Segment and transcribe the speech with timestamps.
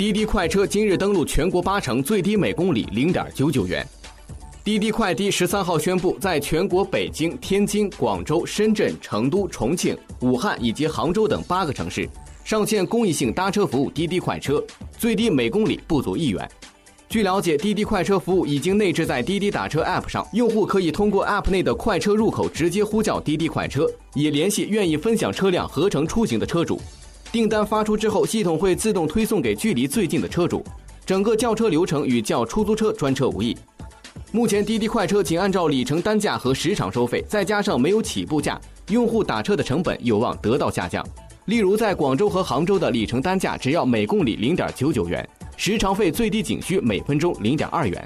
[0.00, 3.86] 滴滴快车今日登陆全国八城，最低每公里零点九九元。
[4.64, 12.08] 滴滴快滴十三号宣布，在全国北京、天津、广州、深圳、成都、重庆、武汉以及杭州等八个城市
[12.44, 14.64] 上线公益性搭车服务滴滴快车，
[14.96, 16.50] 最低每公里不足一元。
[17.10, 26.80] 据了解，滴滴快车服务已经内置在滴滴打车 App 上，用户可以通过 App 内的快车入口直接呼叫滴滴快车，以联系愿意分享车辆合乘出行的车主。
[27.32, 30.64] 订单发出之后，系统会自动推送给距离最近的车主，
[31.06, 33.56] 整个叫车流程与叫出租车专车无异。
[34.32, 41.06] 目前滴滴快车仅按照里程单价和时长收费，再加上没有起步价，用户打车的成本有望得到下降。
[41.44, 45.26] 例如，在广州和杭州的里程单价只要每公里零点九九元，
[45.56, 48.04] 时长费最低仅需每分钟零点二元。